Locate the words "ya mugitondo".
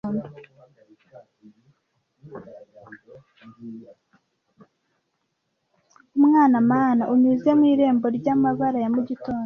8.83-9.39